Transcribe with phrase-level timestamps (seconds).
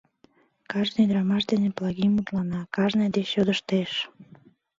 [0.69, 3.91] Кажне ӱдырамаш дене Плагий мутлана, кажне деч йодыштеш.